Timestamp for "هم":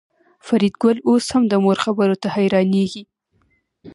1.33-1.43